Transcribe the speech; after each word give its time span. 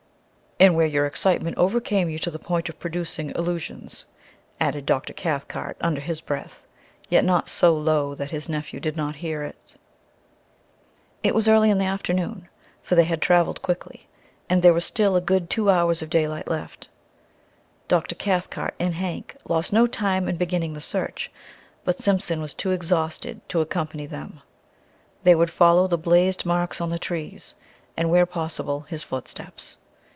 "And 0.63 0.75
where 0.75 0.85
your 0.85 1.07
excitement 1.07 1.57
overcame 1.57 2.07
you 2.07 2.19
to 2.19 2.29
the 2.29 2.37
point 2.37 2.69
of 2.69 2.77
producing 2.77 3.31
illusions," 3.31 4.05
added 4.59 4.85
Dr. 4.85 5.11
Cathcart 5.11 5.75
under 5.81 6.01
his 6.01 6.21
breath, 6.21 6.67
yet 7.09 7.25
not 7.25 7.49
so 7.49 7.75
low 7.75 8.13
that 8.13 8.29
his 8.29 8.47
nephew 8.47 8.79
did 8.79 8.95
not 8.95 9.15
hear 9.15 9.41
it. 9.41 9.73
It 11.23 11.33
was 11.33 11.47
early 11.47 11.71
in 11.71 11.79
the 11.79 11.85
afternoon, 11.85 12.47
for 12.83 12.93
they 12.93 13.05
had 13.05 13.23
traveled 13.23 13.63
quickly, 13.63 14.07
and 14.51 14.61
there 14.61 14.71
were 14.71 14.81
still 14.81 15.15
a 15.15 15.19
good 15.21 15.49
two 15.49 15.71
hours 15.71 16.03
of 16.03 16.11
daylight 16.11 16.47
left. 16.47 16.87
Dr. 17.87 18.13
Cathcart 18.13 18.75
and 18.79 18.93
Hank 18.93 19.35
lost 19.49 19.73
no 19.73 19.87
time 19.87 20.27
in 20.27 20.37
beginning 20.37 20.73
the 20.73 20.79
search, 20.81 21.31
but 21.83 21.97
Simpson 21.99 22.39
was 22.39 22.53
too 22.53 22.69
exhausted 22.69 23.41
to 23.49 23.61
accompany 23.61 24.05
them. 24.05 24.41
They 25.23 25.33
would 25.33 25.49
follow 25.49 25.87
the 25.87 25.97
blazed 25.97 26.45
marks 26.45 26.79
on 26.79 26.91
the 26.91 26.99
trees, 26.99 27.55
and 27.97 28.11
where 28.11 28.27
possible, 28.27 28.81
his 28.81 29.01
footsteps. 29.01 29.79